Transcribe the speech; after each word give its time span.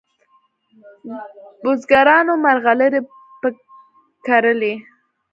بزګرانو 1.61 2.33
مرغلري 2.43 3.01
په 3.41 3.47
کرلې 4.25 4.73